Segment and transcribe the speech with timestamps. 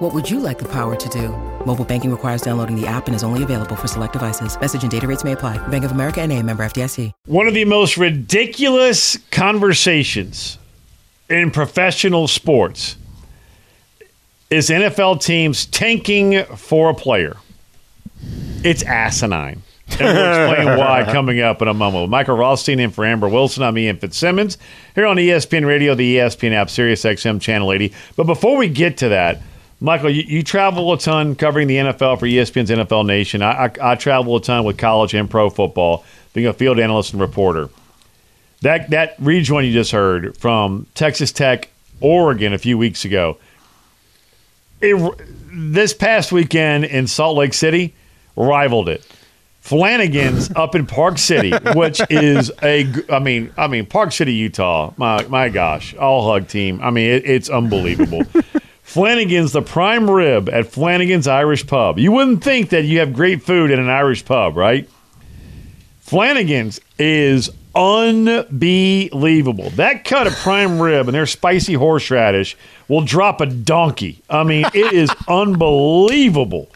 [0.00, 1.28] What would you like the power to do?
[1.66, 4.58] Mobile banking requires downloading the app and is only available for select devices.
[4.58, 5.58] Message and data rates may apply.
[5.68, 7.12] Bank of America and a member FDIC.
[7.26, 10.56] One of the most ridiculous conversations
[11.28, 12.96] in professional sports
[14.48, 17.36] is NFL teams tanking for a player.
[18.64, 19.60] It's asinine.
[19.90, 22.04] And we'll explain why coming up in a moment.
[22.04, 23.62] With Michael Rothstein in for Amber Wilson.
[23.62, 24.56] I'm Ian Fitzsimmons
[24.94, 27.92] here on ESPN Radio, the ESPN app, Sirius XM Channel 80.
[28.16, 29.42] But before we get to that,
[29.80, 33.40] Michael, you, you travel a ton covering the NFL for ESPN's NFL Nation.
[33.40, 37.12] I, I, I travel a ton with college and pro football, being a field analyst
[37.12, 37.70] and reporter.
[38.60, 43.38] That that rejoin you just heard from Texas Tech, Oregon a few weeks ago.
[44.82, 45.14] It,
[45.50, 47.94] this past weekend in Salt Lake City
[48.36, 49.06] rivaled it.
[49.60, 54.92] Flanagan's up in Park City, which is a, I mean, I mean Park City, Utah.
[54.98, 56.80] My my gosh, all hug team.
[56.82, 58.24] I mean, it, it's unbelievable.
[58.90, 61.96] Flanagan's the prime rib at Flanagan's Irish Pub.
[61.96, 64.90] You wouldn't think that you have great food in an Irish pub, right?
[66.00, 69.70] Flanagan's is unbelievable.
[69.70, 72.56] That cut of prime rib and their spicy horseradish
[72.88, 74.22] will drop a donkey.
[74.28, 76.68] I mean, it is unbelievable.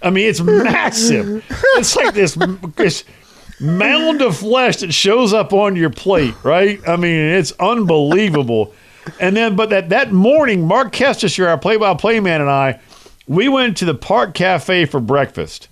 [0.00, 1.44] I mean, it's massive.
[1.76, 2.38] It's like this,
[2.76, 3.04] this
[3.60, 6.80] mound of flesh that shows up on your plate, right?
[6.88, 8.72] I mean, it's unbelievable.
[9.20, 12.80] And then, but that, that morning, Mark Kestis, our play by play man, and I,
[13.26, 15.68] we went to the Park Cafe for breakfast.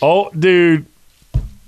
[0.00, 0.86] Oh, dude,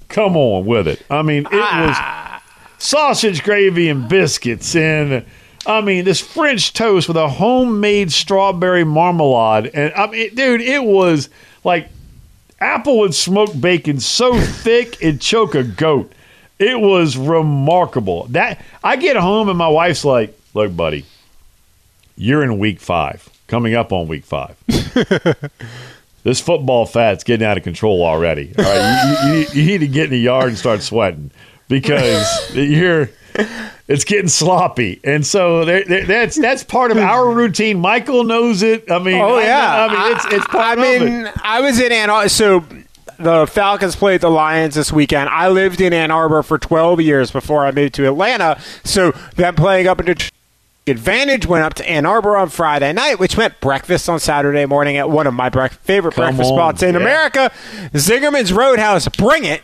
[0.08, 1.02] come on with it.
[1.10, 2.42] I mean, it ah.
[2.76, 5.24] was sausage gravy and biscuits and.
[5.66, 9.70] I mean, this French toast with a homemade strawberry marmalade.
[9.74, 11.28] And I mean, dude, it was
[11.64, 11.90] like
[12.60, 16.12] apple and smoked bacon so thick it choke a goat.
[16.58, 18.26] It was remarkable.
[18.30, 21.04] That I get home and my wife's like, "Look, buddy,
[22.20, 24.56] you're in week five, coming up on week five.
[26.22, 28.52] this football fat's getting out of control already.
[28.58, 31.30] All right, you, you, you need to get in the yard and start sweating
[31.68, 33.10] because you're."
[33.86, 37.78] It's getting sloppy, and so they're, they're, that's that's part of our routine.
[37.80, 38.90] Michael knows it.
[38.90, 41.34] I mean, Oh I- yeah, I, mean, it's it's part I of mean, it.
[41.42, 42.28] I was in Ann Arbor.
[42.28, 42.64] So
[43.18, 45.28] the Falcons played the Lions this weekend.
[45.28, 48.60] I lived in Ann Arbor for 12 years before I moved to Atlanta.
[48.84, 50.30] So them playing up in Detroit.
[50.86, 54.96] Advantage went up to Ann Arbor on Friday night, which meant breakfast on Saturday morning
[54.96, 57.00] at one of my brec- favorite Come breakfast on, spots in yeah.
[57.00, 57.52] America,
[57.92, 59.06] Zingerman's Roadhouse.
[59.08, 59.62] Bring it.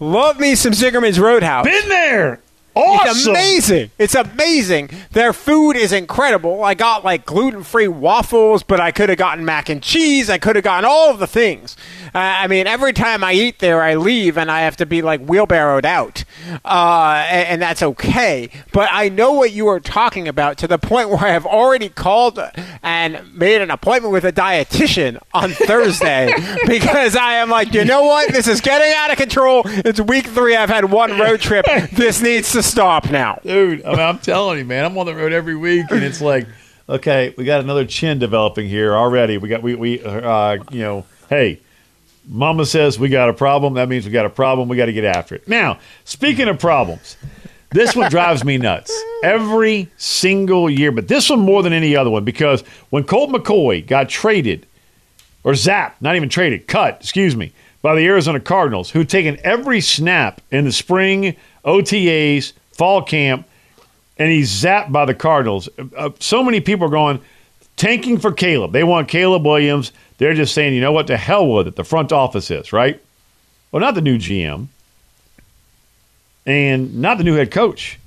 [0.00, 1.64] Love me some Zingerman's Roadhouse.
[1.64, 2.40] Been there.
[2.76, 3.08] Awesome.
[3.10, 3.90] It's amazing.
[3.98, 4.90] It's amazing.
[5.12, 6.64] Their food is incredible.
[6.64, 10.28] I got like gluten free waffles, but I could have gotten mac and cheese.
[10.28, 11.76] I could have gotten all of the things.
[12.14, 15.02] Uh, I mean, every time I eat there, I leave and I have to be
[15.02, 16.24] like wheelbarrowed out.
[16.64, 18.50] Uh, and, and that's okay.
[18.72, 21.88] But I know what you are talking about to the point where I have already
[21.88, 22.40] called
[22.82, 26.34] and made an appointment with a dietitian on Thursday
[26.66, 28.32] because I am like, you know what?
[28.32, 29.62] This is getting out of control.
[29.66, 30.56] It's week three.
[30.56, 31.66] I've had one road trip.
[31.92, 33.40] This needs to stop now.
[33.42, 33.84] dude.
[33.84, 34.84] I mean, I'm telling you, man.
[34.84, 36.46] I'm on the road every week, and it's like,
[36.88, 39.38] okay, we got another chin developing here already.
[39.38, 41.60] We got we we uh, you know, hey,
[42.28, 43.74] Mama says we got a problem.
[43.74, 44.68] That means we got a problem.
[44.68, 45.46] We got to get after it.
[45.48, 47.16] Now, speaking of problems,
[47.70, 48.92] this one drives me nuts
[49.22, 53.86] every single year, but this one more than any other one because when Colt McCoy
[53.86, 54.66] got traded
[55.42, 57.52] or zapped, not even traded, cut, excuse me,
[57.82, 63.46] by the Arizona Cardinals, who'd taken every snap in the spring OTAs, fall camp,
[64.18, 65.68] and he's zapped by the Cardinals.
[65.96, 67.20] Uh, so many people are going
[67.76, 68.72] tanking for Caleb.
[68.72, 69.92] They want Caleb Williams.
[70.18, 71.76] They're just saying, you know what, the hell with it.
[71.76, 73.02] The front office is, right?
[73.72, 74.68] Well, not the new GM
[76.46, 77.98] and not the new head coach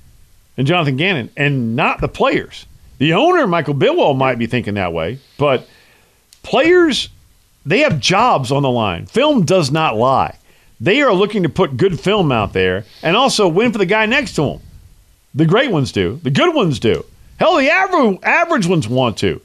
[0.56, 2.66] and Jonathan Gannon and not the players.
[2.98, 5.68] The owner, Michael Bidwill, might be thinking that way, but
[6.42, 7.10] players,
[7.66, 9.06] they have jobs on the line.
[9.06, 10.37] Film does not lie.
[10.80, 14.06] They are looking to put good film out there and also win for the guy
[14.06, 14.60] next to them.
[15.34, 16.20] The great ones do.
[16.22, 17.04] The good ones do.
[17.38, 19.40] Hell, the average, average ones want to.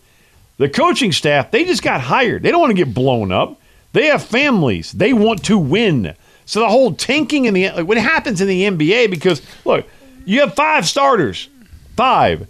[0.57, 2.43] The coaching staff, they just got hired.
[2.43, 3.59] They don't want to get blown up.
[3.93, 4.91] They have families.
[4.91, 6.15] They want to win.
[6.45, 9.87] So the whole tanking in the like what happens in the NBA because look,
[10.25, 11.49] you have five starters,
[11.95, 12.47] five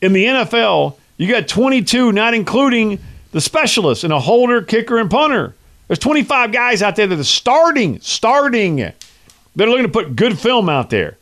[0.00, 0.96] in the NFL.
[1.16, 2.98] You got 22, not including
[3.32, 5.54] the specialists and a holder, kicker, and punter.
[5.92, 8.76] There's 25 guys out there that are starting, starting.
[8.76, 11.18] They're looking to put good film out there.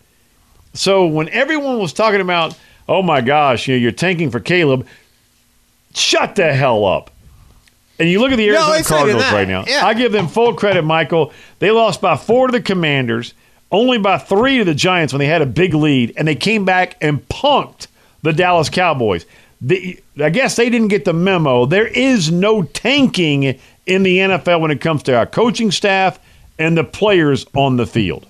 [0.74, 2.56] So when everyone was talking about,
[2.88, 4.86] oh my gosh, you know, you're tanking for Caleb,
[5.92, 7.10] shut the hell up.
[7.98, 9.64] And you look at the No, Arizona even Cardinals right now.
[9.66, 9.84] Yeah.
[9.84, 11.32] I give them full credit, Michael.
[11.58, 13.34] They lost by four to the Commanders,
[13.72, 16.64] only by three to the Giants when they had a big lead, and they came
[16.64, 17.88] back and punked
[18.22, 19.26] the Dallas Cowboys.
[19.60, 21.66] The, I guess they didn't get the memo.
[21.66, 23.58] There is no tanking
[23.90, 26.20] in the NFL when it comes to our coaching staff
[26.58, 28.26] and the players on the field.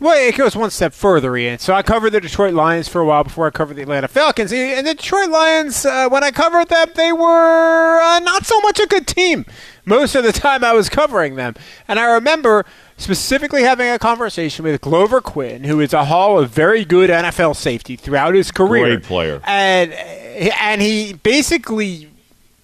[0.00, 1.58] Well, it goes one step further, Ian.
[1.58, 4.50] So I covered the Detroit Lions for a while before I covered the Atlanta Falcons.
[4.50, 8.80] And the Detroit Lions, uh, when I covered them, they were uh, not so much
[8.80, 9.44] a good team
[9.84, 11.54] most of the time I was covering them.
[11.86, 12.64] And I remember
[12.96, 17.54] specifically having a conversation with Glover Quin, who is a Hall of very good NFL
[17.54, 18.96] safety throughout his career.
[18.96, 19.42] Great player.
[19.44, 22.09] And, and he basically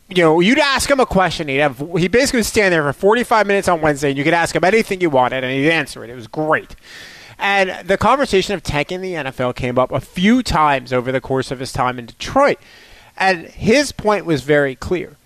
[0.08, 1.48] you know, you'd ask him a question.
[1.48, 4.34] He'd have he basically would stand there for 45 minutes on Wednesday, and you could
[4.34, 6.10] ask him anything you wanted, and he'd answer it.
[6.10, 6.76] It was great.
[7.38, 11.50] And the conversation of tanking the NFL came up a few times over the course
[11.50, 12.58] of his time in Detroit.
[13.16, 15.16] And his point was very clear.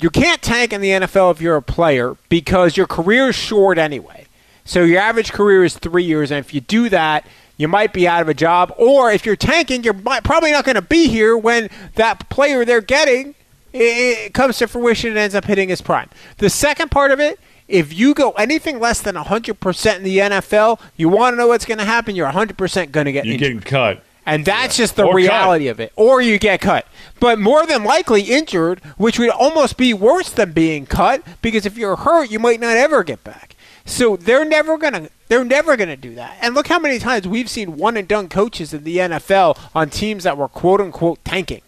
[0.00, 3.76] You can't tank in the NFL if you're a player because your career is short
[3.78, 4.26] anyway.
[4.64, 7.26] So your average career is three years, and if you do that,
[7.62, 8.74] you might be out of a job.
[8.76, 12.80] Or if you're tanking, you're probably not going to be here when that player they're
[12.82, 13.34] getting
[13.72, 16.10] it, comes to fruition and ends up hitting his prime.
[16.38, 20.78] The second part of it, if you go anything less than 100% in the NFL,
[20.96, 22.14] you want to know what's going to happen.
[22.14, 23.38] You're 100% going to get You're injured.
[23.48, 24.04] getting cut.
[24.26, 25.16] And that's just the Or cut.
[25.16, 25.92] reality of it.
[25.96, 26.86] Or you get cut.
[27.18, 31.78] But more than likely injured, which would almost be worse than being cut because if
[31.78, 33.51] you're hurt, you might not ever get back.
[33.84, 36.36] So they're never to they're never to do that.
[36.40, 39.90] And look how many times we've seen one and done coaches in the NFL on
[39.90, 41.62] teams that were quote unquote tanking.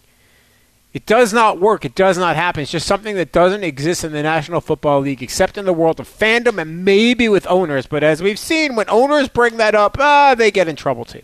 [0.93, 1.83] It does not work.
[1.83, 2.61] It does not happen.
[2.61, 5.99] It's just something that doesn't exist in the National Football League, except in the world
[5.99, 7.85] of fandom and maybe with owners.
[7.85, 11.21] But as we've seen, when owners bring that up, ah, they get in trouble too.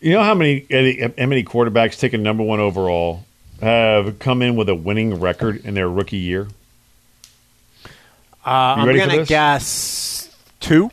[0.00, 3.24] You know how many how many quarterbacks taken number one overall
[3.60, 6.48] have come in with a winning record in their rookie year?
[8.46, 10.90] Uh, I'm gonna guess two.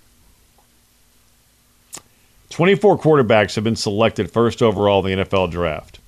[2.49, 5.99] Twenty-four quarterbacks have been selected first overall in the NFL draft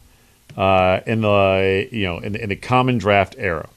[0.58, 3.70] uh, in the you know in the, in the common draft era.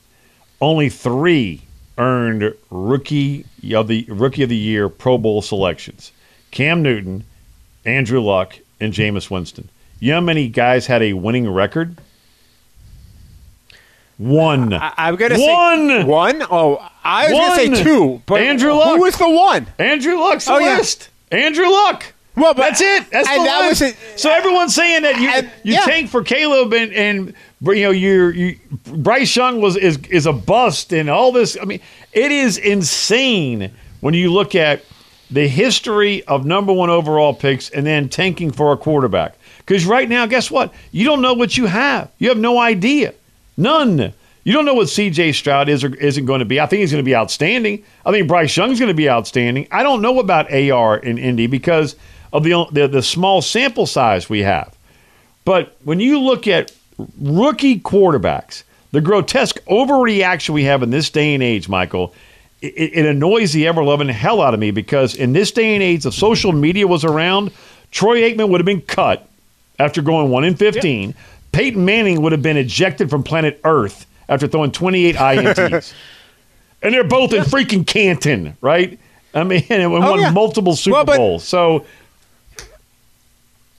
[0.61, 1.63] Only three
[1.99, 3.45] earned rookie
[3.75, 6.13] of the rookie of the year Pro Bowl selections:
[6.51, 7.25] Cam Newton,
[7.85, 9.69] Andrew Luck, and Jameis Winston.
[10.01, 11.97] You know how many guys had a winning record?
[14.17, 14.73] One.
[14.73, 15.89] I, I'm gonna One.
[15.89, 16.43] say one.
[16.51, 18.23] Oh, I was gonna say two.
[18.27, 18.99] But Andrew who Luck.
[19.01, 19.67] was the one?
[19.79, 20.77] Andrew Luck's the Oh, yeah.
[20.77, 21.09] list.
[21.33, 22.05] Andrew Luck.
[22.37, 23.11] Well, but- that's it.
[23.11, 23.81] That's and the that list.
[23.83, 23.97] was it.
[24.17, 25.29] so everyone's saying that you
[25.65, 25.81] you yeah.
[25.81, 30.33] tank for Caleb and and you know you you Bryce Young was is is a
[30.33, 31.57] bust and all this.
[31.61, 31.81] I mean,
[32.13, 34.85] it is insane when you look at
[35.31, 39.35] the history of number one overall picks and then tanking for a quarterback.
[39.59, 40.73] Because right now, guess what?
[40.93, 42.11] You don't know what you have.
[42.19, 43.13] You have no idea.
[43.57, 44.15] None.
[44.49, 45.33] You don't know what C.J.
[45.33, 46.59] Stroud is or isn't going to be.
[46.59, 47.85] I think he's going to be outstanding.
[48.07, 49.69] I think Bryce Young's going to be outstanding.
[49.71, 51.97] I don't know about AR in Indy because
[52.33, 54.75] of the, the the small sample size we have.
[55.45, 56.73] But when you look at
[57.21, 62.15] rookie quarterbacks, the grotesque overreaction we have in this day and age, Michael,
[62.63, 65.83] it, it annoys the ever loving hell out of me because in this day and
[65.83, 67.51] age, if social media was around,
[67.91, 69.29] Troy Aikman would have been cut
[69.79, 71.15] after going 1 in 15.
[71.53, 75.93] Peyton Manning would have been ejected from planet Earth after throwing 28 INTs.
[76.83, 78.99] and they're both in freaking Canton, right?
[79.35, 80.31] I mean, and won Oh, yeah.
[80.31, 81.45] multiple Super Well, but- Bowls.
[81.45, 81.85] So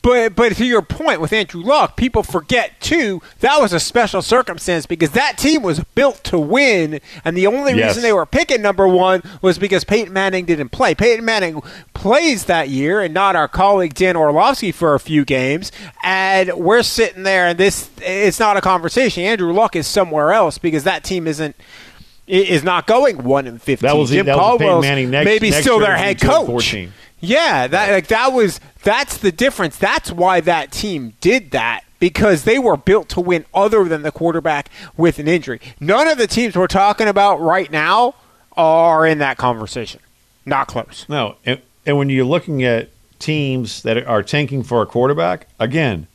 [0.01, 4.21] But but to your point with Andrew Luck, people forget too that was a special
[4.21, 7.89] circumstance because that team was built to win, and the only Yes.
[7.89, 10.95] reason they were picking number one was because Peyton Manning didn't play.
[10.95, 11.61] Peyton Manning
[11.93, 15.69] plays that year, and not our colleague Dan Orlovsky for a few games,
[16.01, 19.23] and we're sitting there, and this it's not a conversation.
[19.23, 21.55] Andrew Luck is somewhere else because that team isn't.
[22.25, 23.87] Is not going one in fifteen.
[23.87, 26.85] That was Jim that was Peyton Manning next- maybe next still their head 2014.
[26.89, 26.93] coach.
[27.21, 29.77] Yeah, that like that was that's the difference.
[29.77, 34.11] That's why that team did that because they were built to win other than the
[34.11, 35.59] quarterback with an injury.
[35.79, 38.15] None of the teams we're talking about right now
[38.55, 39.99] are in that conversation.
[40.45, 41.05] Not close.
[41.09, 46.07] No, and, and when you're looking at teams that are tanking for a quarterback, again,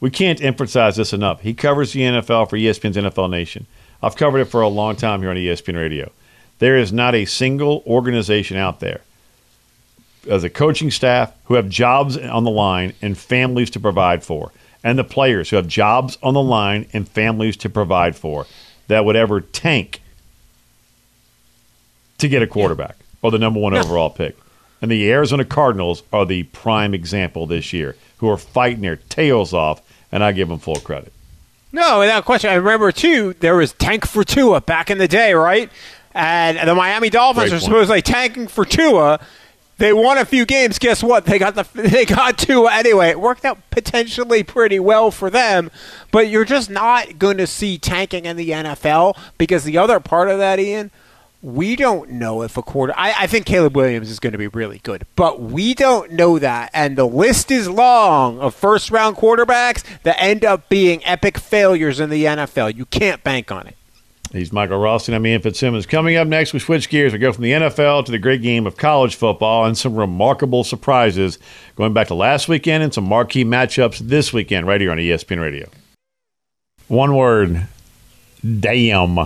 [0.00, 1.42] we can't emphasize this enough.
[1.42, 3.66] He covers the NFL for ESPN's NFL Nation.
[4.02, 6.10] I've covered it for a long time here on ESPN Radio.
[6.58, 9.02] There is not a single organization out there
[10.28, 14.52] as a coaching staff who have jobs on the line and families to provide for,
[14.84, 18.46] and the players who have jobs on the line and families to provide for
[18.88, 20.00] that would ever tank
[22.18, 24.36] to get a quarterback or the number one overall pick.
[24.80, 29.52] And the Arizona Cardinals are the prime example this year, who are fighting their tails
[29.52, 29.80] off,
[30.12, 31.12] and I give them full credit.
[31.72, 32.50] No, without question.
[32.50, 33.34] I remember too.
[33.40, 35.70] There was tank for Tua back in the day, right?
[36.12, 37.64] And the Miami Dolphins Great are point.
[37.64, 39.20] supposedly tanking for Tua.
[39.78, 40.78] They won a few games.
[40.78, 41.26] Guess what?
[41.26, 43.10] They got the they got Tua anyway.
[43.10, 45.70] It worked out potentially pretty well for them.
[46.10, 50.28] But you're just not going to see tanking in the NFL because the other part
[50.28, 50.90] of that, Ian,
[51.42, 52.94] we don't know if a quarter.
[52.96, 56.38] I, I think Caleb Williams is going to be really good, but we don't know
[56.38, 56.70] that.
[56.72, 62.00] And the list is long of first round quarterbacks that end up being epic failures
[62.00, 62.74] in the NFL.
[62.74, 63.76] You can't bank on it.
[64.36, 65.14] He's Michael Rothstein.
[65.14, 65.86] I'm Ian Fitzsimmons.
[65.86, 67.12] Coming up next, we switch gears.
[67.12, 70.62] We go from the NFL to the great game of college football and some remarkable
[70.62, 71.38] surprises
[71.74, 75.40] going back to last weekend and some marquee matchups this weekend right here on ESPN
[75.40, 75.68] Radio.
[76.88, 77.66] One word
[78.60, 79.18] damn.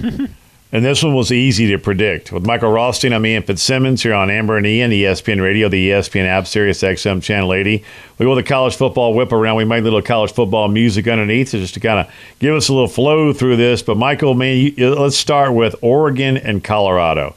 [0.70, 2.30] and this one was easy to predict.
[2.30, 6.26] With Michael Rothstein, I'm Ian Fitzsimmons here on Amber and Ian, ESPN Radio, the ESPN
[6.26, 7.84] app, Sirius XM Channel 80.
[8.18, 9.56] We go the college football whip around.
[9.56, 12.72] We made a little college football music underneath just to kind of give us a
[12.72, 13.82] little flow through this.
[13.82, 17.34] But Michael, man, you, let's start with Oregon and Colorado.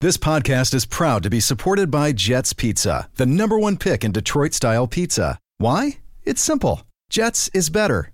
[0.00, 4.12] This podcast is proud to be supported by Jets Pizza, the number one pick in
[4.12, 5.38] Detroit style pizza.
[5.58, 5.98] Why?
[6.24, 6.82] It's simple.
[7.08, 8.13] Jets is better.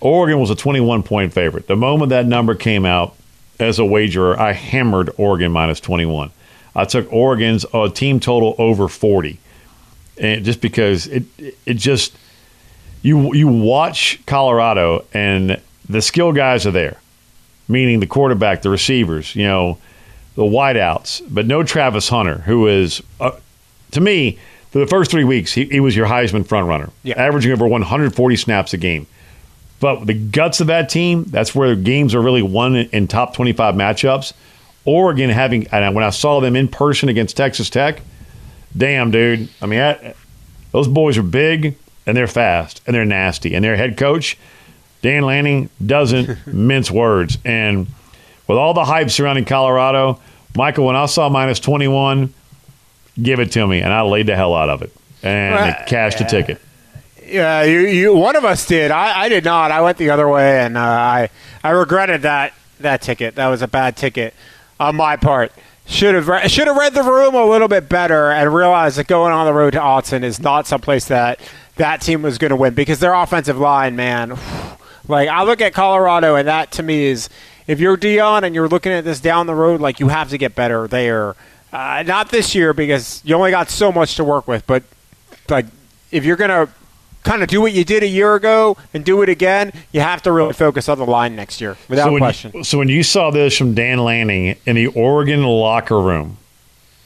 [0.00, 1.66] Oregon was a 21 point favorite.
[1.66, 3.14] The moment that number came out
[3.58, 6.30] as a wagerer, I hammered Oregon minus 21.
[6.76, 9.38] I took Oregon's uh, team total over 40.
[10.20, 11.24] And just because it
[11.66, 12.16] it just
[13.02, 16.98] you you watch Colorado and the skill guys are there,
[17.68, 19.78] meaning the quarterback, the receivers, you know,
[20.34, 23.32] the wideouts, but no Travis Hunter, who is uh,
[23.92, 24.38] to me
[24.70, 27.14] for the first three weeks he, he was your Heisman front runner, Yeah.
[27.16, 29.06] averaging over 140 snaps a game.
[29.80, 33.34] But the guts of that team, that's where games are really won in, in top
[33.34, 34.32] 25 matchups.
[34.84, 38.00] Oregon having, and when I saw them in person against Texas Tech,
[38.76, 39.48] damn, dude.
[39.60, 40.14] I mean, I,
[40.72, 43.54] those boys are big and they're fast and they're nasty.
[43.54, 44.36] And their head coach,
[45.02, 47.38] Dan Lanning, doesn't mince words.
[47.44, 47.86] And
[48.46, 50.20] with all the hype surrounding Colorado,
[50.56, 52.32] Michael, when I saw minus 21,
[53.22, 53.80] give it to me.
[53.80, 54.92] And I laid the hell out of it
[55.22, 56.60] and Well, cashed a ticket.
[57.28, 58.90] Yeah, you, you one of us did.
[58.90, 59.70] I, I did not.
[59.70, 61.30] I went the other way, and uh, I
[61.62, 63.34] I regretted that that ticket.
[63.34, 64.34] That was a bad ticket
[64.80, 65.52] on my part.
[65.86, 69.08] Should have re- should have read the room a little bit better and realized that
[69.08, 71.40] going on the road to Autzen is not someplace that
[71.76, 74.38] that team was going to win because their offensive line, man.
[75.06, 77.28] Like I look at Colorado, and that to me is
[77.66, 80.38] if you're Deion and you're looking at this down the road, like you have to
[80.38, 81.36] get better there.
[81.72, 84.82] Uh, not this year because you only got so much to work with, but
[85.50, 85.66] like
[86.10, 86.68] if you're gonna
[87.28, 90.22] kind of do what you did a year ago and do it again, you have
[90.22, 92.50] to really focus on the line next year, without so when question.
[92.54, 96.38] You, so when you saw this from Dan Lanning in the Oregon locker room,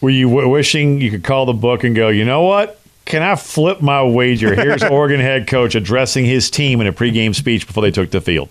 [0.00, 2.78] were you w- wishing you could call the book and go, you know what?
[3.04, 4.54] Can I flip my wager?
[4.54, 8.20] Here's Oregon head coach addressing his team in a pregame speech before they took the
[8.20, 8.48] field.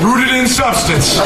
[0.00, 1.16] Rooted in substance,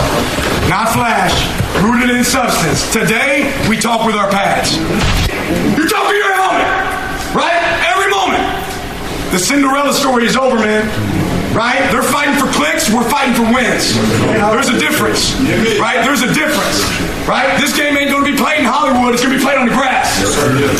[0.68, 1.36] not flash.
[1.84, 2.90] Rooted in substance.
[2.90, 4.76] Today, we talk with our pads.
[4.76, 7.67] You talk with your helmet, right?
[9.30, 10.88] The Cinderella story is over, man.
[11.54, 11.80] Right?
[11.90, 13.94] They're fighting for clicks, we're fighting for wins.
[14.52, 15.32] There's a difference,
[15.80, 16.04] right?
[16.04, 16.84] There's a difference,
[17.26, 17.58] right?
[17.60, 20.20] This game ain't gonna be played in Hollywood, it's gonna be played on the grass,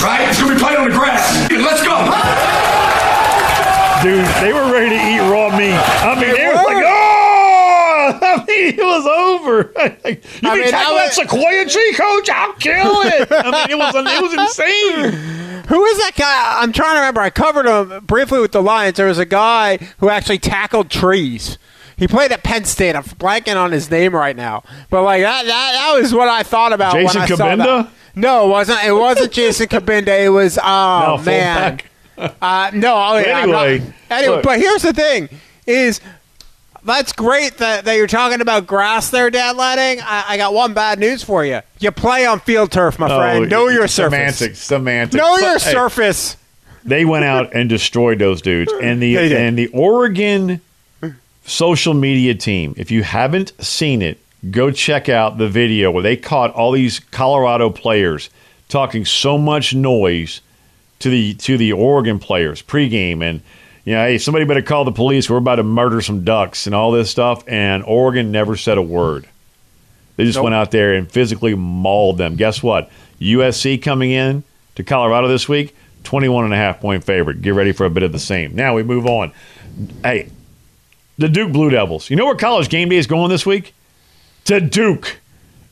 [0.05, 0.29] right?
[0.29, 1.25] It's gonna be played on the grass.
[1.51, 1.97] Let's go.
[4.05, 5.75] Dude, they were ready to eat raw meat.
[5.75, 6.71] I mean, They were were.
[6.71, 8.19] like, oh!
[8.23, 9.73] I mean, it was over.
[9.79, 12.29] you I can mean, tackle that sequoia tree, coach.
[12.31, 13.29] I'll kill it.
[13.33, 15.65] I mean, it was it was insane.
[15.69, 16.63] Who is that guy?
[16.63, 17.21] I'm trying to remember.
[17.21, 18.97] I covered him briefly with the Lions.
[18.97, 21.59] There was a guy who actually tackled trees.
[21.97, 22.95] He played at Penn State.
[22.97, 26.43] I'm blanking on his name right now, but like that, that, that was what I
[26.45, 27.83] thought about Jason when I saw Cabinda?
[27.85, 27.91] that.
[28.15, 28.85] No, it wasn't.
[28.85, 30.25] It wasn't Jason Cabinda.
[30.25, 31.81] It was oh No, man.
[32.17, 34.43] Uh, no, oh, I'm not- Anyway, anyway, look.
[34.45, 35.29] but here's the thing:
[35.67, 36.01] is
[36.85, 40.01] that's great that, that you're talking about grass there, Dan Lanning.
[40.03, 41.61] I, I got one bad news for you.
[41.81, 43.51] You play on field turf, my oh, friend.
[43.51, 44.39] Know your surface.
[44.39, 45.17] Semantics, semantics.
[45.17, 46.37] Know your hey, surface.
[46.85, 48.73] they went out and destroyed those dudes.
[48.81, 50.61] And the and the Oregon
[51.45, 54.19] social media team, if you haven't seen it,
[54.51, 58.31] go check out the video where they caught all these Colorado players
[58.69, 60.41] talking so much noise
[61.01, 63.41] to the to the Oregon players pregame and
[63.89, 65.31] you know, hey, somebody better call the police.
[65.31, 67.43] We're about to murder some ducks and all this stuff.
[67.49, 69.27] And Oregon never said a word.
[70.17, 72.37] They just went out there and physically mauled them.
[72.37, 72.91] Guess what?
[73.19, 77.41] USC coming in to Colorado this week, 21 and a half point favorite.
[77.41, 78.55] Get ready for a bit of the same.
[78.55, 79.33] Now we move on.
[80.03, 80.29] Hey,
[81.17, 82.11] the Duke Blue Devils.
[82.11, 83.75] You know where college game day is going this week?
[84.45, 85.19] To Duke.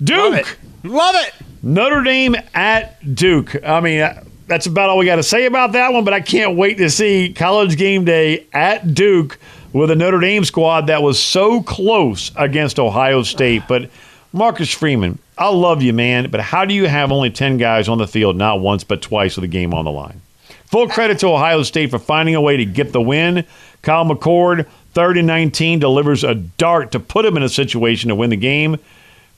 [0.02, 0.18] Duke.
[0.18, 0.56] Love it.
[0.84, 1.34] Love it.
[1.62, 3.62] Notre Dame at Duke.
[3.62, 4.08] I mean,
[4.46, 6.90] that's about all we got to say about that one, but I can't wait to
[6.90, 9.38] see college game day at Duke
[9.72, 13.64] with a Notre Dame squad that was so close against Ohio State.
[13.68, 13.90] But
[14.32, 17.98] Marcus Freeman, I love you, man, but how do you have only 10 guys on
[17.98, 20.20] the field, not once, but twice with a game on the line?
[20.66, 23.44] Full credit to Ohio State for finding a way to get the win.
[23.82, 28.14] Kyle McCord, third and 19, delivers a dart to put him in a situation to
[28.14, 28.78] win the game.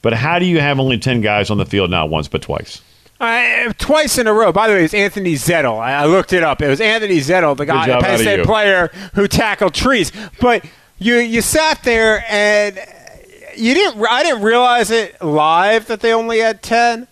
[0.01, 2.81] But how do you have only 10 guys on the field, not once, but twice?
[3.19, 4.51] Uh, twice in a row.
[4.51, 5.77] By the way, it's Anthony Zettel.
[5.79, 6.61] I, I looked it up.
[6.61, 10.11] It was Anthony Zettel, the guy, the Penn State player who tackled trees.
[10.39, 10.63] But
[10.99, 12.79] you you sat there and
[13.57, 14.05] you didn't.
[14.09, 17.07] I didn't realize it live that they only had ten.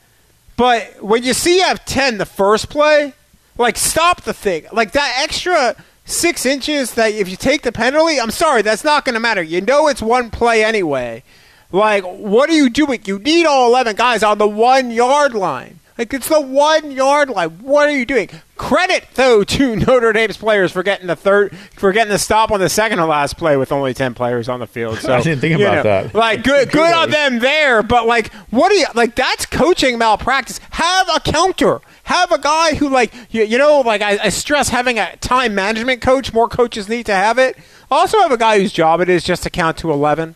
[0.56, 3.14] But when you see you have ten the first play,
[3.58, 4.66] like stop the thing.
[4.72, 9.04] Like that extra six inches that if you take the penalty, I'm sorry, that's not
[9.04, 9.44] going to matter.
[9.44, 11.24] You know it's one play anyway.
[11.70, 13.02] Like, what are you doing?
[13.04, 15.80] You need all 11 guys on the one yard line.
[15.98, 17.50] Like, it's the one yard line.
[17.60, 18.30] What are you doing?
[18.56, 22.60] Credit, though, to Notre Dame's players for getting the third, for getting the stop on
[22.60, 25.00] the second to last play with only 10 players on the field.
[25.08, 26.14] So I didn't think about that.
[26.14, 27.82] Like, good, good on them there.
[27.82, 29.16] But like, what are you like?
[29.16, 30.60] That's coaching malpractice.
[30.72, 31.80] Have a counter.
[32.04, 35.54] Have a guy who like you, you know like I, I stress having a time
[35.56, 36.34] management coach.
[36.34, 37.58] More coaches need to have it.
[37.92, 40.36] Also have a guy whose job it is just to count to 11.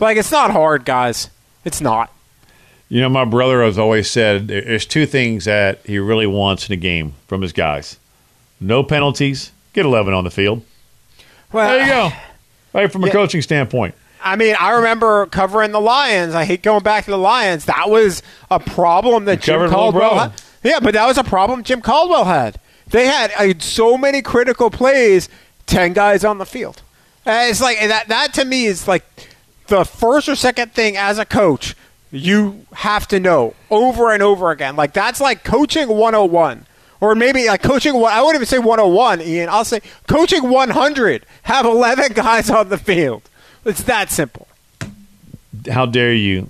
[0.00, 1.30] Like it's not hard, guys.
[1.64, 2.13] It's not.
[2.88, 6.72] You know, my brother has always said there's two things that he really wants in
[6.74, 7.98] a game from his guys
[8.60, 10.62] no penalties, get 11 on the field.
[11.52, 12.16] Well, There you go.
[12.72, 13.94] Right, from a coaching standpoint.
[14.20, 16.34] I mean, I remember covering the Lions.
[16.34, 17.66] I hate going back to the Lions.
[17.66, 18.20] That was
[18.50, 20.42] a problem that Jim Caldwell had.
[20.64, 22.58] Yeah, but that was a problem Jim Caldwell had.
[22.88, 25.28] They had uh, so many critical plays,
[25.66, 26.82] 10 guys on the field.
[27.24, 29.04] Uh, it's like that that to me is like
[29.68, 31.76] the first or second thing as a coach
[32.14, 34.76] you have to know over and over again.
[34.76, 36.66] Like that's like coaching 101.
[37.00, 39.48] Or maybe like coaching I wouldn't even say 101, Ian.
[39.48, 41.26] I'll say coaching 100.
[41.42, 43.28] Have 11 guys on the field.
[43.64, 44.46] It's that simple.
[45.70, 46.48] How dare you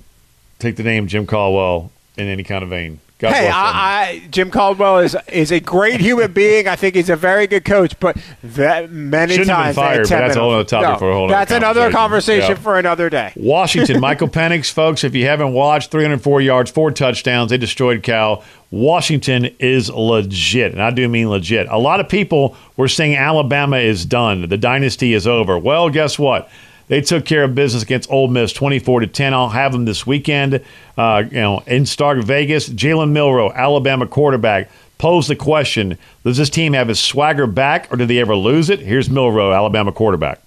[0.58, 3.00] take the name Jim Caldwell in any kind of vein?
[3.24, 3.48] God hey.
[3.48, 6.68] I, I, Jim Caldwell is is a great human being.
[6.68, 10.02] I think he's a very good coach, but that many Shouldn't have been times fired,
[10.02, 10.42] but that's a it.
[10.42, 12.40] whole other topic No, for a whole That's another conversation.
[12.40, 12.62] conversation Yeah.
[12.62, 13.32] for another day.
[13.36, 17.50] Washington, Michael Penix, folks, if you haven't watched, 304 yards, four touchdowns.
[17.50, 18.44] They destroyed Cal.
[18.70, 21.68] Washington is legit, and I do mean legit.
[21.70, 24.48] A lot of people were saying Alabama is done.
[24.48, 25.56] The dynasty is over.
[25.58, 26.50] Well, guess what?
[26.88, 29.32] They took care of business against Ole Miss, 24 to 10.
[29.34, 30.62] I'll have them this weekend.
[30.96, 36.50] Uh, you know, in Stark Vegas, Jalen Milroe, Alabama quarterback, posed the question: Does this
[36.50, 38.80] team have his swagger back, or did they ever lose it?
[38.80, 40.40] Here's Milroe, Alabama quarterback.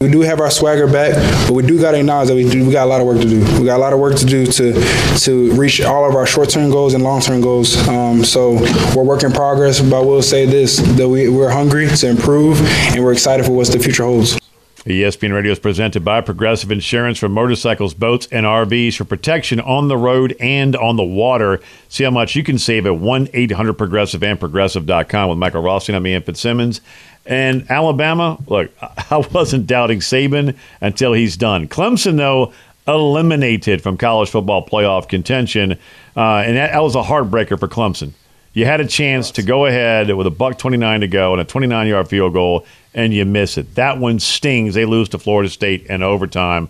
[0.00, 1.14] We do have our swagger back,
[1.46, 2.66] but we do got to acknowledge that we do.
[2.66, 3.38] We got a lot of work to do.
[3.60, 4.72] We got a lot of work to do to
[5.18, 7.76] to reach all of our short-term goals and long-term goals.
[7.86, 8.54] Um, so
[8.96, 9.80] we're work in progress.
[9.80, 12.60] But we'll say this: that we, we're hungry to improve,
[12.94, 14.41] and we're excited for what the future holds.
[14.84, 19.86] ESPN Radio is presented by Progressive Insurance for motorcycles, boats, and RVs for protection on
[19.86, 21.60] the road and on the water.
[21.88, 25.94] See how much you can save at 1 800 Progressive and Progressive.com with Michael Rossi.
[25.94, 26.80] I'm Ian Fitzsimmons.
[27.24, 31.68] And Alabama, look, I wasn't doubting Saban until he's done.
[31.68, 32.52] Clemson, though,
[32.88, 35.78] eliminated from college football playoff contention.
[36.16, 38.14] Uh, and that, that was a heartbreaker for Clemson.
[38.54, 41.44] You had a chance to go ahead with a buck 29 to go and a
[41.44, 43.74] 29 yard field goal, and you miss it.
[43.76, 44.74] That one stings.
[44.74, 46.68] They lose to Florida State in overtime.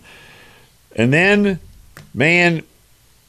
[0.95, 1.59] And then,
[2.13, 2.63] man,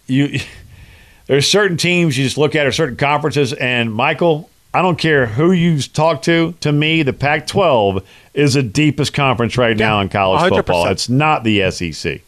[0.07, 0.38] you
[1.27, 5.27] there's certain teams you just look at or certain conferences, and Michael, I don't care
[5.27, 6.55] who you talk to.
[6.61, 10.57] To me, the Pac-12 is the deepest conference right now in college 100%.
[10.57, 10.87] football.
[10.88, 12.21] It's not the SEC.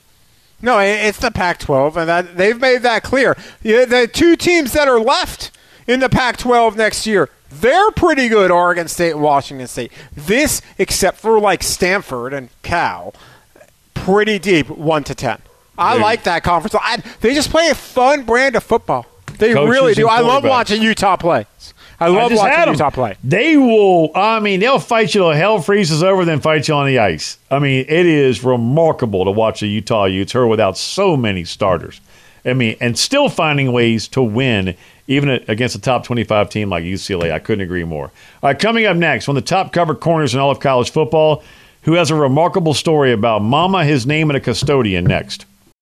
[0.63, 3.37] No, it's the Pac-12, and that, they've made that clear.
[3.63, 5.51] The two teams that are left
[5.87, 8.51] in the Pac-12 next year, they're pretty good.
[8.51, 9.93] Oregon State and Washington State.
[10.15, 13.15] This, except for like Stanford and Cal,
[13.95, 15.41] pretty deep, one to ten.
[15.79, 16.75] I like that conference.
[16.75, 19.07] I, they just play a fun brand of football.
[19.39, 20.09] They Coaches really do.
[20.09, 21.47] I love watching Utah play.
[21.99, 22.73] I love had watching.
[22.75, 23.17] Utah play.
[23.23, 24.11] They will.
[24.15, 27.39] I mean, they'll fight you till hell freezes over, then fight you on the ice.
[27.51, 32.01] I mean, it is remarkable to watch the Utah Utes her without so many starters.
[32.45, 36.85] I mean, and still finding ways to win, even against a top twenty-five team like
[36.85, 37.33] UCLA.
[37.33, 38.07] I couldn't agree more.
[38.43, 40.91] All right, coming up next, one of the top covered corners in all of college
[40.91, 41.43] football,
[41.83, 45.05] who has a remarkable story about Mama, his name, and a custodian.
[45.05, 45.47] Next.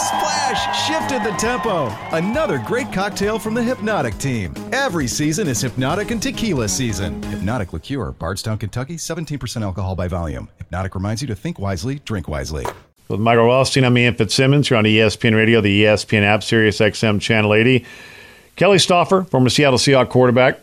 [0.00, 1.88] Splash shifted the tempo.
[2.16, 4.54] Another great cocktail from the Hypnotic team.
[4.72, 7.22] Every season is Hypnotic and Tequila season.
[7.24, 10.48] Hypnotic Liqueur, Bardstown, Kentucky, 17% alcohol by volume.
[10.56, 12.64] Hypnotic reminds you to think wisely, drink wisely.
[13.08, 14.70] With Michael Rothstein, I'm Ian Fitzsimmons.
[14.70, 17.84] You're on ESPN Radio, the ESPN app, Sirius XM Channel 80.
[18.56, 20.60] Kelly Stouffer, former Seattle Seahawks quarterback.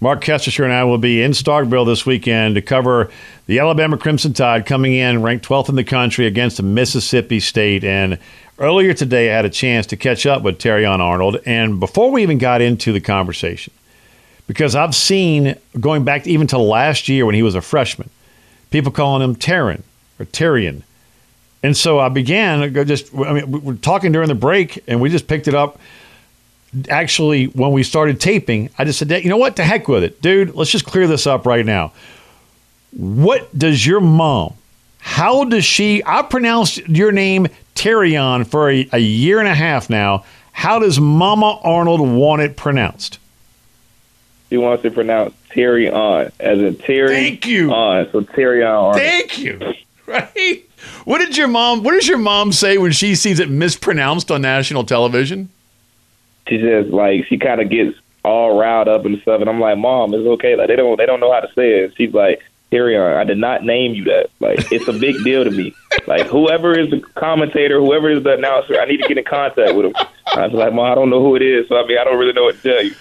[0.00, 3.10] Mark Kestecher and I will be in Starkville this weekend to cover
[3.46, 7.82] the Alabama Crimson Tide coming in ranked 12th in the country against Mississippi State.
[7.82, 8.18] And
[8.60, 11.40] earlier today, I had a chance to catch up with Terrion Arnold.
[11.44, 13.72] And before we even got into the conversation,
[14.46, 18.08] because I've seen going back even to last year when he was a freshman,
[18.70, 19.82] people calling him Terran
[20.20, 20.82] or Terrian.
[21.64, 25.08] And so I began just I mean we were talking during the break and we
[25.08, 25.80] just picked it up
[26.88, 28.70] actually when we started taping.
[28.78, 29.56] I just said, "You know what?
[29.56, 30.20] To heck with it.
[30.22, 31.92] Dude, let's just clear this up right now.
[32.92, 34.54] What does your mom
[35.00, 39.88] how does she I pronounced your name Terrion for a, a year and a half
[39.88, 40.24] now.
[40.52, 43.18] How does Mama Arnold want it pronounced?
[44.50, 47.72] She wants to pronounce Terry on, as in Terry Thank you.
[47.72, 48.10] on.
[48.10, 48.94] So Terry on.
[48.94, 49.60] Thank you.
[50.06, 50.64] Right?
[51.04, 54.40] What did your mom what does your mom say when she sees it mispronounced on
[54.40, 55.50] national television?
[56.48, 59.78] She just like she kind of gets all riled up and stuff, and I'm like,
[59.78, 60.56] Mom, it's okay.
[60.56, 61.94] Like they don't they don't know how to say it.
[61.96, 63.14] She's like, Terry on.
[63.14, 64.30] I did not name you that.
[64.40, 65.74] Like it's a big deal to me.
[66.06, 69.74] Like whoever is the commentator, whoever is the announcer, I need to get in contact
[69.74, 69.94] with him.
[70.26, 72.18] I was like, Mom, I don't know who it is, so I mean, I don't
[72.18, 72.94] really know what to tell you.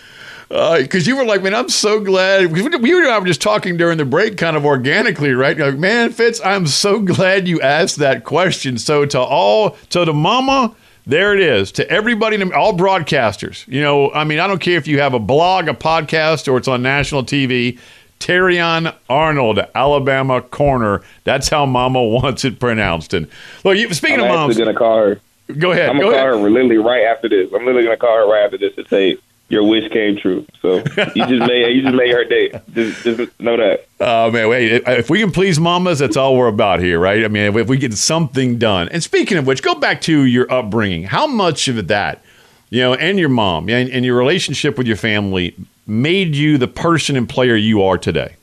[0.49, 2.53] Uh, because you were like, man, I'm so glad.
[2.53, 5.57] We we and I were just talking during the break, kind of organically, right?
[5.57, 8.77] Like, man, Fitz, I'm so glad you asked that question.
[8.77, 10.73] So to all, to the mama,
[11.07, 11.71] there it is.
[11.73, 13.65] To everybody, all broadcasters.
[13.67, 16.57] You know, I mean, I don't care if you have a blog, a podcast, or
[16.57, 17.79] it's on national TV.
[18.19, 21.01] Terrion Arnold, Alabama corner.
[21.23, 23.13] That's how Mama wants it pronounced.
[23.13, 23.27] And
[23.63, 25.21] look, you, speaking I'm of moms, gonna call her.
[25.57, 25.89] go ahead.
[25.89, 26.25] I'm gonna call ahead.
[26.25, 27.47] her literally right after this.
[27.53, 29.17] I'm literally gonna call her right after this to say
[29.49, 30.45] your wish came true.
[30.61, 32.61] So you just made you just made her day.
[32.73, 33.87] Just just know that.
[33.99, 34.83] Oh man, wait!
[34.85, 37.23] If we can please mamas, that's all we're about here, right?
[37.23, 38.89] I mean, if we get something done.
[38.89, 41.03] And speaking of which, go back to your upbringing.
[41.03, 42.23] How much of that,
[42.69, 45.55] you know, and your mom and, and your relationship with your family
[45.85, 48.35] made you the person and player you are today?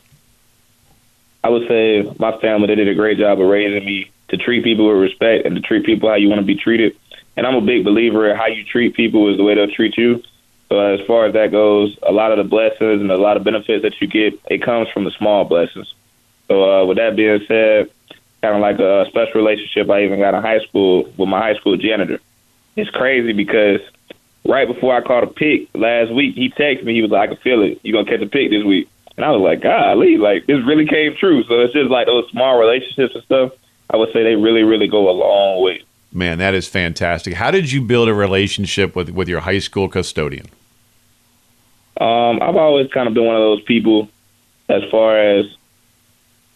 [1.43, 4.65] I would say my family they did a great job of raising me to treat
[4.65, 6.97] people with respect and to treat people how you want to be treated.
[7.37, 9.99] And I'm a big believer in how you treat people is the way they'll treat
[9.99, 10.23] you.
[10.75, 13.45] So as far as that goes, a lot of the blessings and a lot of
[13.45, 15.95] benefits that you get, it comes from the small blessings.
[16.49, 17.93] So uh, with that being said,
[18.43, 21.55] kind of like a special relationship I even got in high school with my high
[21.55, 22.19] school janitor.
[22.75, 23.83] It's crazy because
[24.45, 26.95] right before I caught a pick last week, he texted me.
[26.95, 27.79] He was like, "I can feel it.
[27.85, 30.89] You're gonna catch a pick this week." And I was like, "Golly, like this really
[30.89, 33.53] came true." So it's just like those small relationships and stuff.
[33.91, 35.85] I would say they really, really go a long way.
[36.13, 37.35] Man, that is fantastic.
[37.35, 40.47] How did you build a relationship with with your high school custodian?
[42.01, 44.09] Um, I've always kind of been one of those people,
[44.69, 45.47] as far as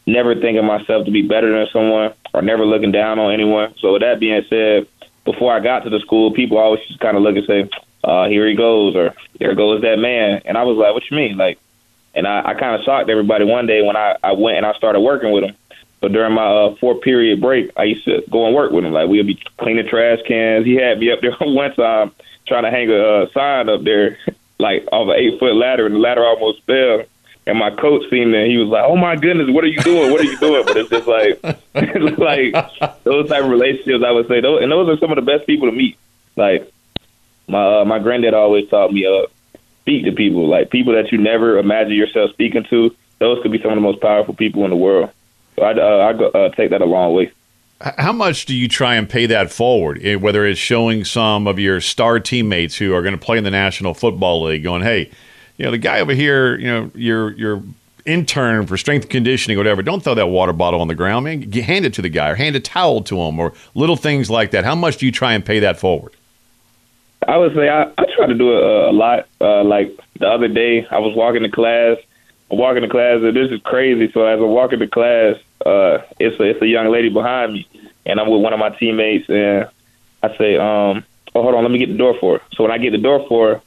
[0.06, 3.74] never thinking myself to be better than someone or never looking down on anyone.
[3.78, 4.88] So with that being said,
[5.24, 7.70] before I got to the school, people always just kind of look and say,
[8.02, 10.40] uh, here he goes, or there goes that man.
[10.44, 11.36] And I was like, what you mean?
[11.36, 11.58] Like,
[12.14, 14.72] and I, I kind of shocked everybody one day when I, I went and I
[14.74, 15.54] started working with him.
[16.00, 18.92] So during my uh, four period break, I used to go and work with him.
[18.92, 20.64] Like we'd be cleaning trash cans.
[20.64, 22.12] He had me up there one time
[22.46, 24.16] trying to hang a uh, sign up there,
[24.58, 27.04] like off an eight foot ladder, and the ladder almost fell.
[27.46, 30.10] And my coach seen that he was like, "Oh my goodness, what are you doing?
[30.12, 31.40] What are you doing?" But it's just like,
[31.74, 34.04] it's like those type of relationships.
[34.04, 35.96] I would say, those, and those are some of the best people to meet.
[36.36, 36.70] Like
[37.46, 39.26] my uh, my granddad always taught me, uh,
[39.80, 42.94] speak to people, like people that you never imagine yourself speaking to.
[43.18, 45.10] Those could be some of the most powerful people in the world.
[45.56, 47.32] So I uh, I uh, take that a long way.
[47.80, 50.00] How much do you try and pay that forward?
[50.02, 53.44] Eh, whether it's showing some of your star teammates who are going to play in
[53.44, 55.10] the National Football League, going, "Hey,
[55.58, 57.62] you know, the guy over here, you know, your your
[58.04, 59.82] intern for strength conditioning, whatever.
[59.82, 61.52] Don't throw that water bottle on the ground, man.
[61.52, 64.50] Hand it to the guy, or hand a towel to him, or little things like
[64.52, 64.64] that.
[64.64, 66.12] How much do you try and pay that forward?
[67.26, 69.28] I would say I, I try to do it uh, a lot.
[69.40, 71.98] Uh, like the other day, I was walking to class.
[72.50, 74.10] Walking to class, and this is crazy.
[74.12, 77.68] So as I'm walking to class, uh, it's a, it's a young lady behind me,
[78.06, 79.68] and I'm with one of my teammates, and
[80.22, 82.72] I say, um, "Oh, hold on, let me get the door for her." So when
[82.72, 83.62] I get the door for her,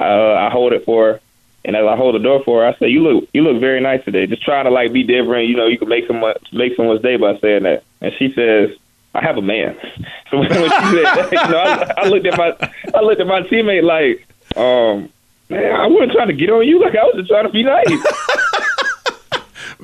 [0.00, 1.20] uh, I hold it for her,
[1.64, 3.80] and as I hold the door for her, I say, "You look, you look very
[3.80, 5.48] nice today." Just trying to like be different.
[5.48, 7.84] You know, you can make someone make someone's day by saying that.
[8.00, 8.70] And she says,
[9.14, 9.76] "I have a man."
[10.30, 12.56] So when, she said that, you know, I, I looked at my
[12.92, 15.08] I looked at my teammate like, um,
[15.48, 16.80] man, I wasn't trying to get on you.
[16.80, 17.86] Like I was just trying to be nice.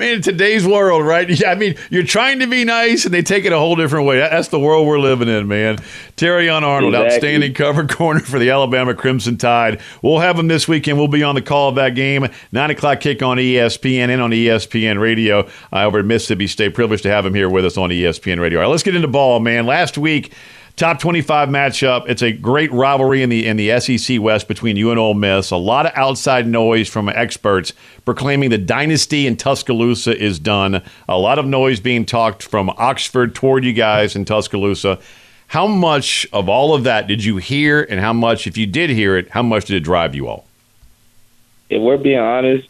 [0.01, 1.29] Man, in today's world, right?
[1.41, 4.07] Yeah, I mean, you're trying to be nice, and they take it a whole different
[4.07, 4.19] way.
[4.19, 5.77] That's the world we're living in, man.
[6.17, 7.15] Terrion Arnold, Exactly.
[7.17, 9.79] outstanding cover corner for the Alabama Crimson Tide.
[10.03, 10.97] We'll have him this weekend.
[10.97, 12.27] We'll be on the call of that game.
[12.51, 16.75] Nine o'clock kick on ESPN and on ESPN Radio uh, over at Mississippi State.
[16.75, 18.59] Privileged to have him here with us on ESPN Radio.
[18.59, 19.67] All right, let's get into ball, man.
[19.67, 20.33] Last week.
[20.81, 22.09] Top 25 matchup.
[22.09, 25.51] It's a great rivalry in the in the SEC West between you and Ole Miss.
[25.51, 27.75] A lot of outside noise from experts
[28.07, 30.83] proclaiming the dynasty in Tuscaloosa is done.
[31.07, 34.99] A lot of noise being talked from Oxford toward you guys in Tuscaloosa.
[35.49, 38.89] How much of all of that did you hear, and how much, if you did
[38.89, 40.47] hear it, how much did it drive you all?
[41.69, 42.67] if we're being honest,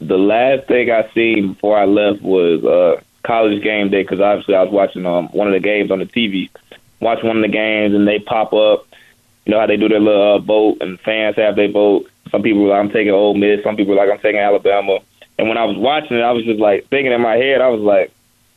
[0.00, 4.54] the last thing I seen before I left was uh, college game day because obviously
[4.54, 6.48] I was watching um, one of the games on the TV.
[7.00, 8.86] Watch one of the games and they pop up.
[9.46, 12.06] You know how they do their little uh, vote and fans have their vote.
[12.30, 13.62] Some people like, I'm taking Ole Miss.
[13.64, 14.98] Some people like, I'm taking Alabama.
[15.38, 17.68] And when I was watching it, I was just like thinking in my head, I
[17.68, 18.12] was like,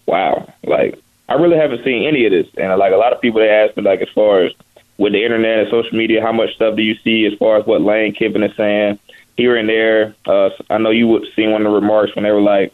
[0.06, 2.48] wow, like I really haven't seen any of this.
[2.58, 4.52] And like a lot of people, they ask me like as far as
[4.98, 7.66] with the internet and social media, how much stuff do you see as far as
[7.66, 9.00] what Lane Kiffin is saying
[9.38, 10.16] here and there?
[10.26, 12.74] Uh, I know you would see one of the remarks when they were like,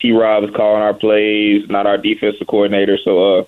[0.00, 0.12] T.
[0.12, 2.98] Rob is calling our plays, not our defensive coordinator.
[3.02, 3.44] So uh,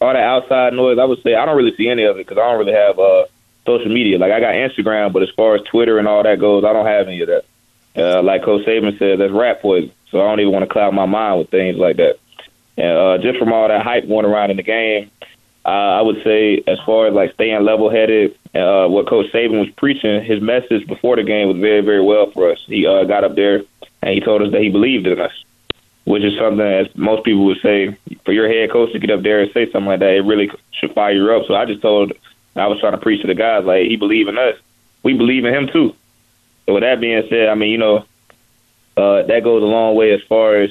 [0.00, 2.38] all that outside noise, I would say I don't really see any of it because
[2.38, 3.24] I don't really have uh,
[3.64, 4.18] social media.
[4.18, 6.86] Like I got Instagram, but as far as Twitter and all that goes, I don't
[6.86, 7.44] have any of that.
[7.96, 9.90] Uh, like Coach Saban said, that's rat poison.
[10.10, 12.18] So I don't even want to cloud my mind with things like that.
[12.76, 15.10] And uh, just from all that hype going around in the game,
[15.64, 19.58] uh, I would say as far as like staying level headed, uh, what Coach Saban
[19.58, 22.62] was preaching, his message before the game was very, very well for us.
[22.66, 23.62] He uh, got up there
[24.02, 25.32] and he told us that he believed in us,
[26.06, 29.22] which is something as most people would say for your head coach to get up
[29.22, 31.46] there and say something like that, it really should fire you up.
[31.46, 32.12] So I just told,
[32.54, 34.54] I was trying to preach to the guys like he believed in us,
[35.02, 35.94] we believe in him too.
[36.64, 38.04] So with that being said, I mean, you know,
[38.96, 40.70] uh, that goes a long way as far as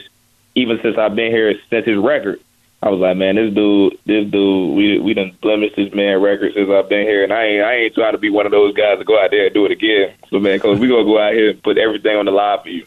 [0.56, 2.39] even since I've been here since his record.
[2.82, 6.54] I was like, man, this dude, this dude, we we done blemished this man record
[6.54, 8.74] since I've been here, and I ain't I ain't trying to be one of those
[8.74, 10.13] guys to go out there and do it again.
[10.30, 12.69] So man, cause we gonna go out here and put everything on the line for
[12.69, 12.86] you.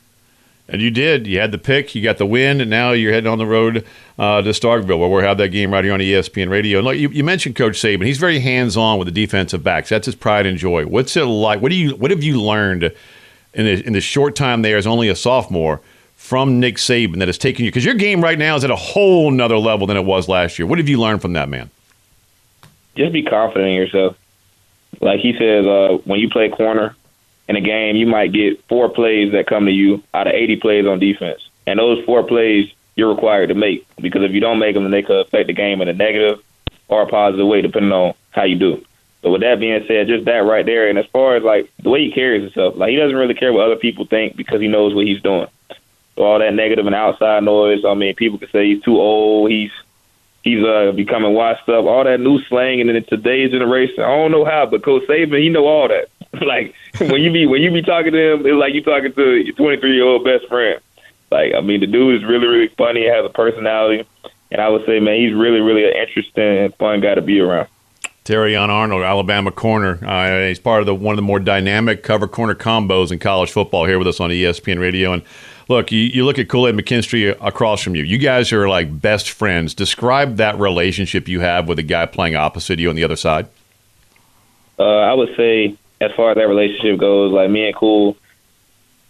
[0.71, 1.27] And you did.
[1.27, 1.95] You had the pick.
[1.95, 3.87] You got the win, and now you're heading on the road
[4.19, 6.79] uh, to Starkville, where we'll have that game right here on ESPN Radio.
[6.79, 8.05] And look, you, you mentioned Coach Saban.
[8.05, 9.89] He's very hands-on with the defensive backs.
[9.89, 10.85] That's his pride and joy.
[10.85, 11.63] What's it like?
[11.63, 11.97] What do you?
[11.97, 12.93] What have you learned
[13.55, 15.81] in the, in the short time there as only a sophomore
[16.17, 17.71] from Nick Saban that has taken you?
[17.71, 20.59] Because your game right now is at a whole nother level than it was last
[20.59, 20.67] year.
[20.67, 21.71] What have you learned from that man?
[22.95, 24.19] Just be confident in yourself.
[25.01, 26.95] Like he says, uh, when you play corner
[27.49, 30.57] in a game, you might get four plays that come to you out of 80
[30.57, 31.49] plays on defense.
[31.67, 34.91] And those four plays you're required to make because if you don't make them, then
[34.91, 36.43] they could affect the game in a negative
[36.89, 38.85] or a positive way, depending on how you do.
[39.23, 41.91] So with that being said, just that right there, and as far as like the
[41.91, 44.69] way he carries himself, like he doesn't really care what other people think because he
[44.69, 45.49] knows what he's doing.
[46.17, 49.51] So all that negative and outside noise, I mean, people could say he's too old,
[49.51, 49.71] he's
[50.49, 54.33] he's uh becoming washed up, all that new slang, and in today's generation, I don't
[54.33, 56.09] know how, but Coach Saban, he know all that.
[56.43, 59.35] like when you be when you be talking to him, it's like you talking to
[59.37, 60.81] your 23 year old best friend.
[61.31, 64.07] Like I mean, the dude is really really funny, has a personality,
[64.51, 67.41] and I would say, man, he's really really an interesting and fun guy to be
[67.41, 67.69] around.
[68.25, 69.99] Terry on Arnold, Alabama corner.
[70.05, 73.51] Uh, he's part of the one of the more dynamic cover corner combos in college
[73.51, 73.87] football.
[73.87, 75.15] Here with us on ESPN Radio.
[75.15, 75.23] And
[75.69, 78.03] look, you, you look at Kool Aid McKinstry across from you.
[78.03, 79.75] You guys are like best friends.
[79.75, 83.49] Describe that relationship you have with a guy playing opposite you on the other side.
[84.79, 88.17] Uh, I would say, as far as that relationship goes, like me and Cool,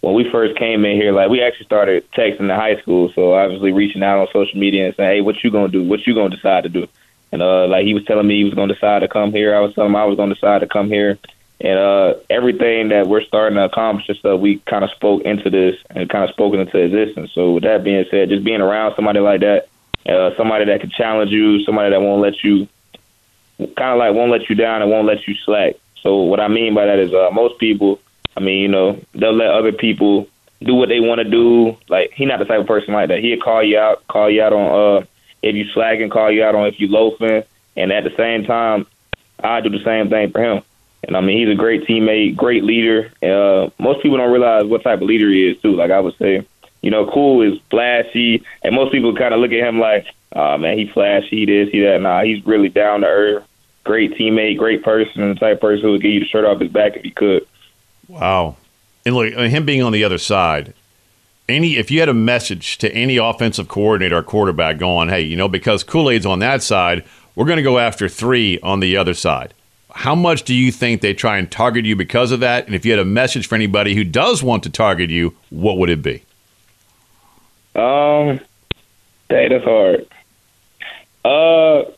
[0.01, 3.13] when we first came in here, like we actually started texting in high school.
[3.15, 5.83] So obviously reaching out on social media and saying, "Hey, what you gonna do?
[5.83, 6.87] What you gonna decide to do?"
[7.33, 9.55] And uh, like he was telling me he was to decide to come here.
[9.55, 11.19] I was telling him I was to decide to come here.
[11.61, 15.51] And uh, everything that we're starting to accomplish and stuff, we kind of spoke into
[15.51, 17.33] this and kind of spoken into existence.
[17.33, 19.69] So with that being said, just being around somebody like that,
[20.07, 22.69] uh, somebody that can challenge you, somebody that won't let you,
[23.59, 25.75] kind of like won't let you down and won't let you slack.
[26.03, 27.99] So what I mean by that is uh, most people,
[28.37, 30.29] I mean, you know, they'll let other people
[30.63, 31.77] do what they want to do.
[31.89, 33.19] Like he not the type of person like that.
[33.19, 35.07] He'll call you out, call you out on uh
[35.43, 37.45] if you slacking, call you out on if you loafing,
[37.77, 38.87] and at the same time,
[39.39, 40.63] I do the same thing for him.
[41.05, 43.11] And I mean, he's a great teammate, great leader.
[43.23, 45.75] Uh, most people don't realize what type of leader he is too.
[45.75, 46.47] Like I would say,
[46.83, 50.59] you know, cool is flashy, and most people kind of look at him like, oh
[50.59, 52.01] man, he flashy, this, he that.
[52.01, 53.45] Nah, he's really down to earth,
[53.85, 56.71] great teammate, great person, type of person who would get you the shirt off his
[56.71, 57.47] back if he could.
[58.09, 58.57] Wow.
[59.05, 60.75] And look, him being on the other side,
[61.49, 65.37] any if you had a message to any offensive coordinator or quarterback going, hey, you
[65.37, 68.97] know, because Kool Aid's on that side, we're going to go after three on the
[68.97, 69.55] other side.
[69.99, 72.67] How much do you think they try and target you because of that?
[72.67, 75.77] And if you had a message for anybody who does want to target you, what
[75.77, 76.23] would it be?
[77.75, 78.39] Um,
[79.29, 80.07] hey, that's hard.
[81.25, 81.91] Uh,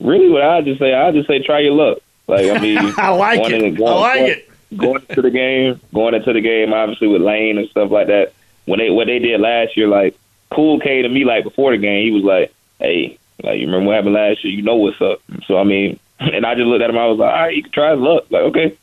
[0.00, 1.98] really, what I just say, I just say, try your luck.
[2.26, 3.78] Like I mean, I like it.
[3.82, 7.68] I like it going into the game, going into the game, obviously with Lane and
[7.68, 8.32] stuff like that.
[8.64, 10.16] When they what they did last year, like
[10.54, 13.88] Cool came to me like before the game, he was like, "Hey, like you remember
[13.88, 14.54] what happened last year?
[14.54, 16.98] You know what's up." So I mean, and I just looked at him.
[16.98, 18.76] I was like, "All right, you can try his luck." Like, okay,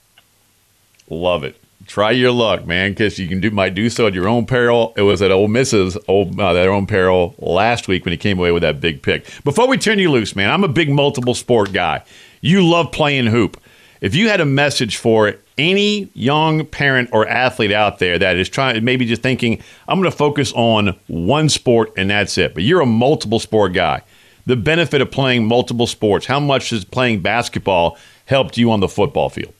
[1.10, 1.58] love it.
[1.88, 4.94] Try your luck, man, because you can do might do so at your own peril.
[4.96, 8.40] It was at Ole Miss's old uh, their own peril last week when he came
[8.40, 9.28] away with that big pick.
[9.44, 12.04] Before we turn you loose, man, I'm a big multiple sport guy.
[12.42, 13.60] You love playing hoop.
[14.00, 18.50] If you had a message for any young parent or athlete out there that is
[18.50, 22.64] trying, maybe just thinking, I'm going to focus on one sport and that's it, but
[22.64, 24.02] you're a multiple sport guy.
[24.52, 28.90] The benefit of playing multiple sports, how much has playing basketball helped you on the
[28.90, 29.54] football field?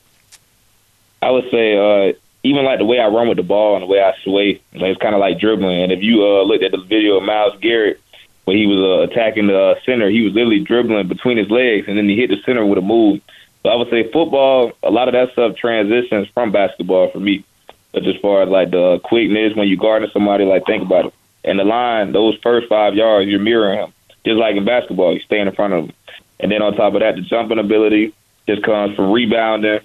[1.22, 3.86] I would say, uh, even like the way I run with the ball and the
[3.86, 5.82] way I sway, it's kind of like dribbling.
[5.82, 8.02] And if you uh, looked at the video of Myles Garrett
[8.44, 11.88] when he was uh, attacking the uh, center, he was literally dribbling between his legs
[11.88, 13.22] and then he hit the center with a move.
[13.62, 17.46] So I would say football, a lot of that stuff transitions from basketball for me.
[17.92, 21.14] But as far as like the quickness when you guarding somebody, like think about it.
[21.44, 23.94] And the line, those first five yards, you're mirroring him.
[24.24, 25.96] Just like in basketball, you stay in front of them.
[26.40, 28.14] And then on top of that, the jumping ability
[28.46, 29.80] just comes from rebounding.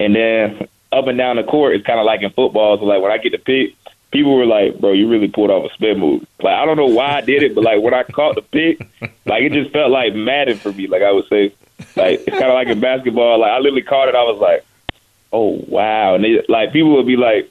[0.00, 2.78] And then up and down the court, it's kind of like in football.
[2.78, 3.74] So like when I get the pick,
[4.10, 6.86] people were like, "Bro, you really pulled off a spin move." Like I don't know
[6.86, 8.80] why I did it, but like when I caught the pick,
[9.26, 10.86] like it just felt like Madden for me.
[10.86, 11.52] Like I would say,
[11.96, 13.40] like it's kind of like in basketball.
[13.40, 14.14] Like I literally caught it.
[14.14, 14.64] I was like,
[15.32, 17.50] "Oh wow!" And they, like people would be like,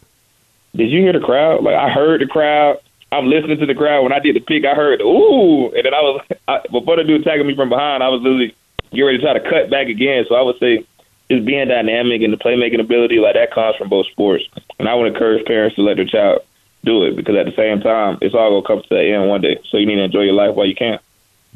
[0.75, 2.79] "Did you hear the crowd?" Like I heard the crowd.
[3.12, 4.04] I'm listening to the crowd.
[4.04, 7.04] When I did the pick, I heard "ooh," and then I was I, before the
[7.04, 8.04] dude attacking me from behind.
[8.04, 8.56] I was literally
[8.91, 10.26] getting ready to try to cut back again.
[10.28, 10.86] So I would say
[11.30, 14.43] just being dynamic and the playmaking ability like that comes from both sports.
[14.80, 16.41] And I would encourage parents to let their child
[16.84, 19.41] do it because at the same time, it's all gonna come to the end one
[19.41, 19.60] day.
[19.70, 21.00] So you need to enjoy your life while you can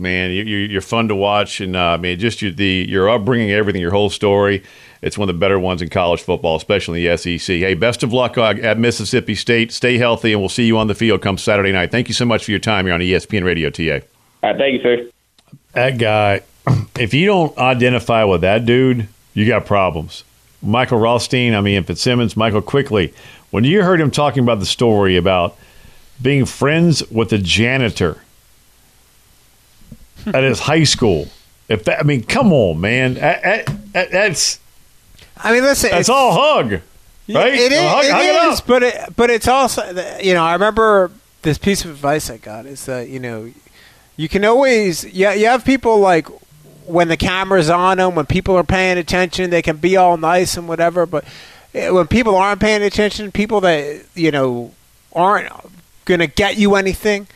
[0.02, 0.32] man.
[0.32, 3.52] You, are you're fun to watch, and uh, I mean, just your, the your upbringing,
[3.52, 4.64] everything, your whole story.
[5.02, 7.56] It's one of the better ones in college football, especially in the SEC.
[7.58, 9.72] Hey, best of luck uh, at Mississippi State.
[9.72, 11.92] Stay healthy, and we'll see you on the field come Saturday night.
[11.92, 14.06] Thank you so much for your time here on ESPN Radio, TA.
[14.44, 15.10] All right, thank you, sir.
[15.74, 16.42] That guy,
[17.00, 20.24] if you don't identify with that dude, you got problems.
[20.62, 23.14] Michael Rothstein, I mean, Fitzsimmons, Michael Quickly.
[23.50, 25.58] When you heard him talking about the story about
[26.22, 28.22] being friends with the janitor
[30.28, 31.28] at his high school.
[31.68, 33.16] If that, I mean, come on, man,
[33.94, 34.60] that's.
[35.43, 37.53] I mean, listen, that's all hug, right?
[37.53, 39.86] It is, hug, it hug is it but it, but it's also,
[40.22, 41.11] you know, I remember
[41.41, 43.51] this piece of advice I got is that you know,
[44.18, 46.28] you can always, yeah, you, you have people like
[46.86, 50.57] when the camera's on them, when people are paying attention, they can be all nice
[50.57, 51.26] and whatever, but
[51.74, 54.72] eh, when people aren't paying attention, people that you know
[55.13, 55.51] aren't
[56.05, 57.28] gonna get you anything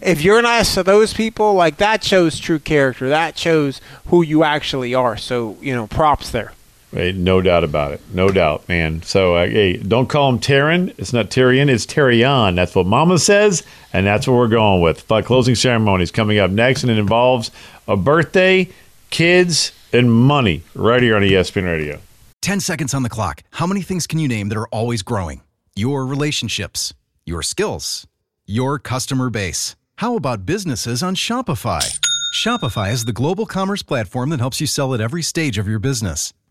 [0.00, 3.08] if you're nice to those people, like that shows true character.
[3.08, 5.16] That shows who you actually are.
[5.16, 6.52] So you know, props there.
[6.92, 8.00] No doubt about it.
[8.12, 9.02] No doubt, man.
[9.02, 10.94] So, uh, hey, don't call him Taryn.
[10.98, 11.68] It's not Tyrion.
[11.68, 12.54] It's Terrion.
[12.54, 15.06] That's what Mama says, and that's what we're going with.
[15.06, 17.50] But closing ceremony is coming up next, and it involves
[17.86, 18.68] a birthday
[19.10, 22.00] kids, and money right here on ESPN Radio.
[22.42, 23.42] 10 seconds on the clock.
[23.52, 25.40] How many things can you name that are always growing?
[25.74, 28.06] Your relationships, your skills,
[28.46, 29.74] your customer base.
[29.96, 31.98] How about businesses on Shopify?
[32.34, 35.78] Shopify is the global commerce platform that helps you sell at every stage of your
[35.78, 36.32] business.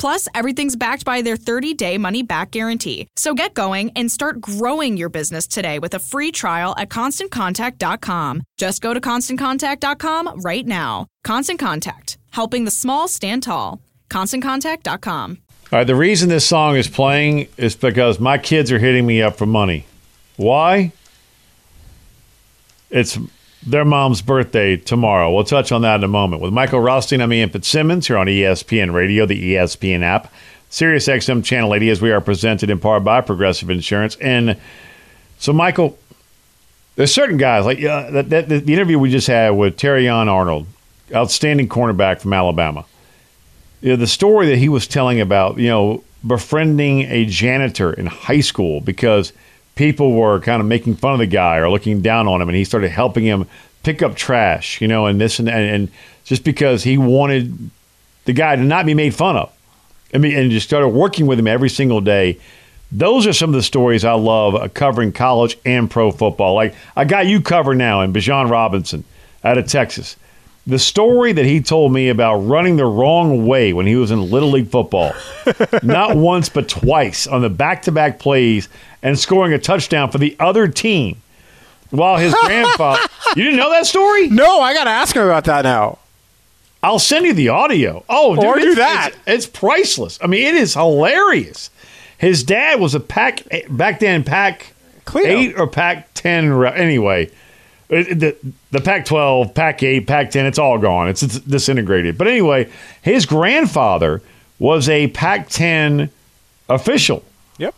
[0.00, 3.06] Plus, everything's backed by their 30 day money back guarantee.
[3.16, 8.42] So get going and start growing your business today with a free trial at constantcontact.com.
[8.56, 11.06] Just go to constantcontact.com right now.
[11.22, 13.82] Constant Contact, helping the small stand tall.
[14.08, 15.38] ConstantContact.com.
[15.70, 19.20] All right, the reason this song is playing is because my kids are hitting me
[19.20, 19.84] up for money.
[20.36, 20.92] Why?
[22.88, 23.18] It's
[23.66, 25.32] their mom's birthday tomorrow.
[25.32, 26.42] We'll touch on that in a moment.
[26.42, 30.32] With Michael Rothstein, I'm Ian Fitzsimmons here on ESPN Radio, the ESPN app,
[30.70, 34.16] Sirius XM Channel 80, as we are presented in part by Progressive Insurance.
[34.16, 34.58] And
[35.38, 35.98] so, Michael,
[36.96, 40.66] there's certain guys, like uh, that, that, the interview we just had with Terrion Arnold,
[41.14, 42.86] outstanding cornerback from Alabama.
[43.82, 48.06] You know, the story that he was telling about, you know, befriending a janitor in
[48.06, 49.34] high school because–
[49.80, 52.56] people were kind of making fun of the guy or looking down on him, and
[52.56, 53.46] he started helping him
[53.82, 55.88] pick up trash, you know, and this and and, and
[56.24, 57.70] just because he wanted
[58.26, 59.50] the guy to not be made fun of.
[60.12, 62.38] I mean, and just started working with him every single day.
[62.92, 66.54] Those are some of the stories I love covering college and pro football.
[66.54, 69.02] Like I got you covered now in Bijan Robinson
[69.42, 70.16] out of Texas.
[70.70, 74.30] The story that he told me about running the wrong way when he was in
[74.30, 75.12] Little League football,
[75.82, 78.68] not once but twice on the back to back plays
[79.02, 81.22] and scoring a touchdown for the other team
[81.90, 83.02] while his grandfather.
[83.34, 84.28] You didn't know that story?
[84.28, 85.98] No, I got to ask him about that now.
[86.84, 88.04] I'll send you the audio.
[88.08, 89.10] Oh, dude, or do it's, that.
[89.26, 90.20] It's, it's, priceless.
[90.22, 91.70] I mean, it is hilarious.
[92.16, 94.72] His dad was a pack eh, back then, Pac
[95.16, 96.64] eight or Pac ten.
[96.64, 97.32] Anyway,
[97.90, 98.36] the
[98.70, 100.46] the Pac twelve, Pac eight, Pac ten.
[100.46, 101.08] It's all gone.
[101.08, 102.16] It's, it's disintegrated.
[102.16, 102.70] But anyway,
[103.02, 104.22] his grandfather
[104.58, 106.10] was a Pac ten
[106.68, 107.24] official
[107.58, 107.74] Yep.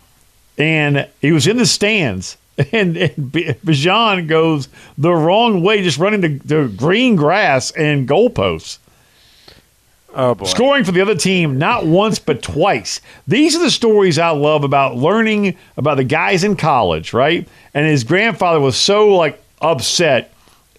[0.58, 2.36] and he was in the stands.
[2.70, 8.78] And, and Bijan goes the wrong way, just running the, the green grass and goalposts.
[10.14, 10.44] Oh boy.
[10.44, 13.00] Scoring for the other team not once but twice.
[13.26, 17.48] These are the stories I love about learning about the guys in college, right?
[17.72, 20.32] And his grandfather was so like upset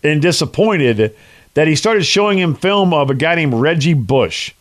[0.04, 1.16] and disappointed
[1.54, 4.54] that he started showing him film of a guy named Reggie Bush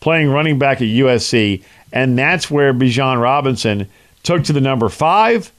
[0.00, 1.62] playing running back at USC,
[1.92, 3.86] and that's where Bijan Robinson
[4.22, 5.52] took to the number five,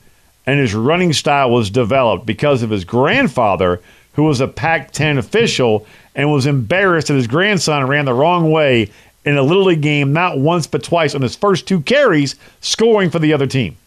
[0.45, 3.79] and his running style was developed because of his grandfather,
[4.13, 5.85] who was a Pac 10 official
[6.15, 8.91] and was embarrassed that his grandson ran the wrong way
[9.23, 13.09] in a Little League game, not once but twice on his first two carries, scoring
[13.09, 13.77] for the other team.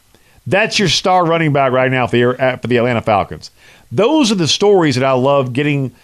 [0.47, 3.51] That's your star running back right now for the, for the Atlanta Falcons.
[3.95, 5.95] Those are the stories that I love getting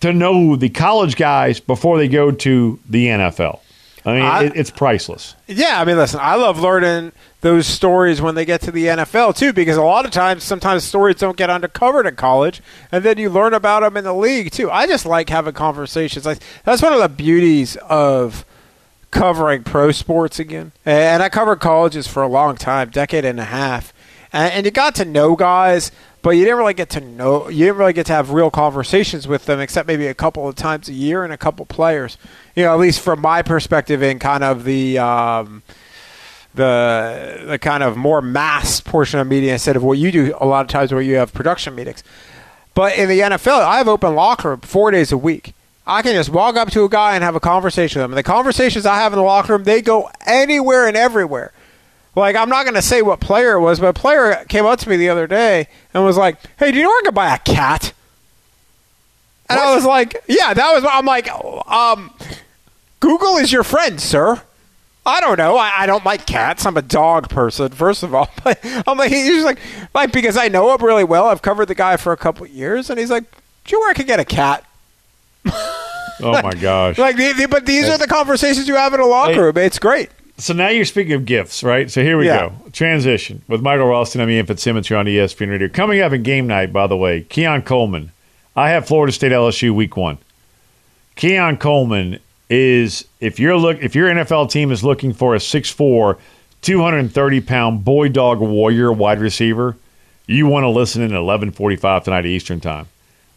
[0.00, 3.60] to know the college guys before they go to the NFL.
[4.04, 5.34] I mean, I, it, it's priceless.
[5.48, 9.36] Yeah, I mean, listen, I love learning those stories when they get to the NFL
[9.36, 13.18] too, because a lot of times, sometimes stories don't get uncovered in college, and then
[13.18, 14.70] you learn about them in the league too.
[14.70, 16.24] I just like having conversations.
[16.24, 18.44] Like that's one of the beauties of
[19.10, 20.70] covering pro sports again.
[20.84, 23.92] And I covered colleges for a long time, decade and a half,
[24.32, 25.90] and you got to know guys
[26.26, 29.28] but you didn't really get to know you didn't really get to have real conversations
[29.28, 32.18] with them except maybe a couple of times a year and a couple players
[32.56, 35.62] you know at least from my perspective in kind of the um,
[36.56, 40.46] the the kind of more mass portion of media instead of what you do a
[40.46, 42.02] lot of times where you have production meetings
[42.74, 45.54] but in the NFL I have open locker room four days a week
[45.86, 48.10] I can just walk up to a guy and have a conversation with him.
[48.10, 51.52] And the conversations I have in the locker room, they go anywhere and everywhere.
[52.16, 54.78] Like I'm not going to say what player it was, but a player came up
[54.80, 57.14] to me the other day and was like, "Hey, do you know where I could
[57.14, 57.92] buy a cat?"
[59.50, 61.28] And I was like, "Yeah, that was." I'm like,
[61.70, 62.12] um,
[63.00, 64.40] "Google is your friend, sir."
[65.04, 65.56] I don't know.
[65.56, 66.66] I, I don't like cats.
[66.66, 68.28] I'm a dog person, first of all.
[68.42, 68.58] But
[68.88, 69.60] I'm like, he's like,
[69.94, 71.26] like because I know him really well.
[71.28, 73.24] I've covered the guy for a couple of years, and he's like,
[73.64, 74.64] "Do you know where I could get a cat?"
[75.44, 76.96] Oh my gosh.
[76.96, 77.16] Like,
[77.50, 79.58] but these are the conversations you have in a locker room.
[79.58, 80.08] It's great.
[80.38, 81.90] So now you're speaking of gifts, right?
[81.90, 82.48] So here we Yeah.
[82.48, 82.52] go.
[82.72, 84.20] Transition with Michael Rothstein.
[84.22, 85.68] I'm Ian Fitzsimmons here on ESPN Radio.
[85.68, 88.10] Coming up in game night, by the way, Keon Coleman.
[88.54, 90.18] I have Florida State LSU week one.
[91.14, 92.18] Keon Coleman
[92.50, 96.16] is if you're look if your NFL team is looking for a 6'4",
[96.62, 99.76] 230 pound boy dog warrior wide receiver,
[100.26, 102.86] you want to listen in at eleven forty five tonight Eastern time.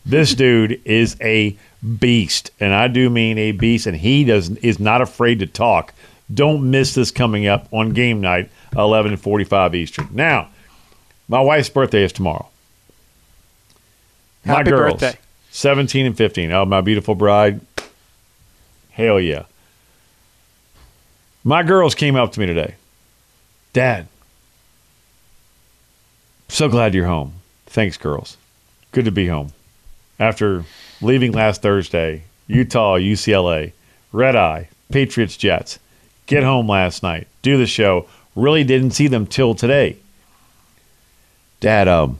[0.05, 1.55] This dude is a
[1.99, 5.93] beast, and I do mean a beast, and he does is not afraid to talk.
[6.33, 10.07] Don't miss this coming up on game night, eleven forty five Eastern.
[10.11, 10.49] Now,
[11.27, 12.47] my wife's birthday is tomorrow.
[14.45, 15.17] My Happy girls, birthday.
[15.49, 16.51] seventeen and fifteen.
[16.51, 17.61] Oh, my beautiful bride.
[18.91, 19.43] Hell yeah.
[21.43, 22.75] My girls came up to me today.
[23.73, 24.07] Dad,
[26.47, 27.33] so glad you're home.
[27.65, 28.37] Thanks, girls.
[28.91, 29.53] Good to be home.
[30.19, 30.65] After
[31.01, 33.71] leaving last Thursday, Utah, UCLA,
[34.11, 35.79] Red Eye, Patriots, Jets,
[36.29, 38.07] get home last night, do the show.
[38.35, 39.97] Really didn't see them till today.
[41.59, 42.19] Dad, um,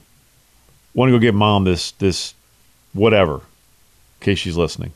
[0.92, 2.34] want to go get mom this this
[2.92, 3.40] whatever, in
[4.20, 4.92] case she's listening,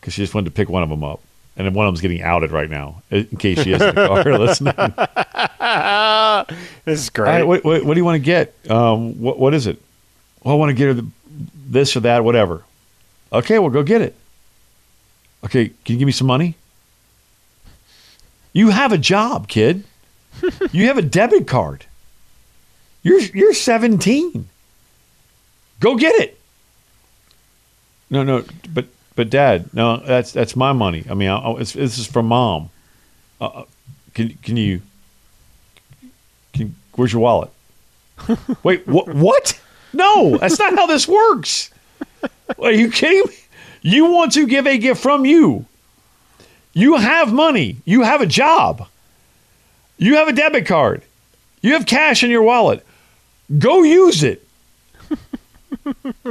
[0.00, 1.20] because she just wanted to pick one of them up,
[1.56, 4.06] and then one of them's getting outed right now, in case she is in the
[4.06, 4.74] car listening.
[6.84, 7.28] This is great.
[7.28, 8.52] right, what, what, what do you want to get?
[8.68, 9.80] Um, what, what is it?
[10.42, 11.06] Well, I want to get her the,
[11.68, 12.64] this or that, whatever.
[13.32, 14.16] Okay, well, go get it.
[15.44, 16.56] Okay, can you give me some money?
[18.52, 19.84] You have a job, kid.
[20.72, 21.86] you have a debit card.
[23.02, 24.48] You're you're 17.
[25.80, 26.38] Go get it.
[28.10, 28.86] No, no, but
[29.16, 31.04] but dad, no, that's that's my money.
[31.10, 32.70] I mean, I, I- it's, this is from mom.
[33.40, 33.64] Uh,
[34.14, 34.82] can can you
[36.52, 37.50] can, where's your wallet?
[38.62, 39.12] Wait, what?
[39.14, 39.58] What?
[39.92, 41.70] No, that's not how this works.
[42.58, 43.36] Are you kidding me?
[43.82, 45.66] You want to give a gift from you.
[46.72, 47.76] You have money.
[47.84, 48.88] You have a job.
[49.98, 51.02] You have a debit card.
[51.60, 52.84] You have cash in your wallet.
[53.58, 54.46] Go use it.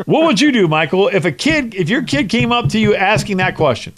[0.06, 2.96] what would you do, Michael, if a kid, if your kid came up to you
[2.96, 3.94] asking that question?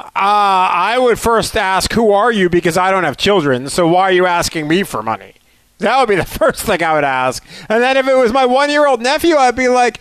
[0.00, 3.68] Uh, I would first ask, "Who are you?" Because I don't have children.
[3.68, 5.34] So why are you asking me for money?
[5.78, 7.44] That would be the first thing I would ask.
[7.68, 10.00] And then if it was my one-year-old nephew, I'd be like,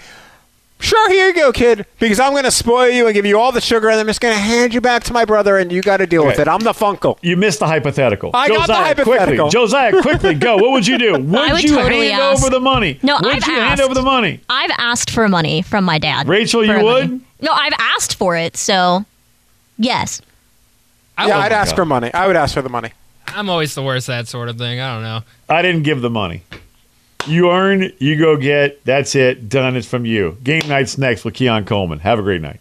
[0.82, 3.52] "Sure, here you go, kid." Because I'm going to spoil you and give you all
[3.52, 5.82] the sugar, and I'm just going to hand you back to my brother, and you
[5.82, 6.48] got to deal with it.
[6.48, 7.18] I'm the funkle.
[7.22, 8.32] You missed the hypothetical.
[8.34, 9.46] I got the hypothetical.
[9.46, 10.58] Quickly, Josiah, quickly, go.
[10.58, 11.12] What would you do?
[11.22, 13.00] Would, would you totally hand ask- over the money?
[13.04, 13.82] No, would I've you hand asked.
[13.82, 14.42] over the money?
[14.50, 16.28] I've asked for money from my dad.
[16.28, 16.84] Rachel, for you money.
[16.84, 17.22] would?
[17.42, 19.06] No, I've asked for it, so
[19.78, 20.22] yes.
[21.18, 21.76] yeah, I'd ask God.
[21.76, 22.14] for money.
[22.14, 22.92] I would ask for the money.
[23.28, 24.80] I'm always the worst at that sort of thing.
[24.80, 25.22] I don't know.
[25.50, 26.44] I didn't give the money.
[27.28, 28.84] You earn, you go get.
[28.86, 29.50] That's it.
[29.50, 29.76] Done.
[29.76, 30.38] It's from you.
[30.44, 32.00] Game night's next with Keon Coleman.
[32.00, 32.61] Have a great night.